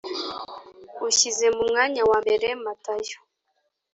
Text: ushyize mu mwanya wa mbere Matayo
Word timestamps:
ushyize 1.07 1.45
mu 1.55 1.63
mwanya 1.69 2.01
wa 2.09 2.17
mbere 2.23 2.47
Matayo 2.63 3.17